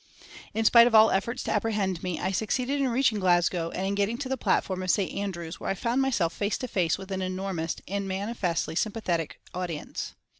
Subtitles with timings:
[0.55, 3.93] In spite of all efforts to apprehend me I succeeded in reaching Glasgow and in
[3.93, 5.13] getting to the platform of St.
[5.13, 10.15] Andrews' where I found myself face to face with an enormous, and manifestly sympathetic audience.